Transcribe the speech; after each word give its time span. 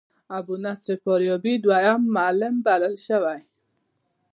ابو 0.37 0.53
نصر 0.65 0.89
فارابي 1.03 1.53
دوهم 1.65 2.01
معلم 2.15 2.55
بلل 2.65 2.95
شوی. 3.07 3.39